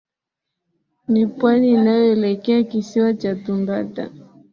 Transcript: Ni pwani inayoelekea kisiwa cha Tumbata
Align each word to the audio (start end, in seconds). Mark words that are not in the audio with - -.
Ni 1.07 1.25
pwani 1.27 1.71
inayoelekea 1.71 2.63
kisiwa 2.63 3.13
cha 3.13 3.35
Tumbata 3.35 4.09